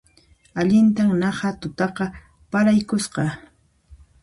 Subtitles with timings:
[0.61, 2.05] Allintan naqha tutaqa
[2.51, 3.23] paraykusqa